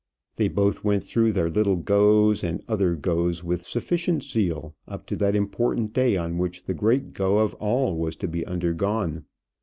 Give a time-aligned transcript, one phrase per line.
[0.37, 5.15] They both went through their little goes and other goes with sufficient zeal, up to
[5.17, 9.25] that important day on which the great go of all was to be undergone.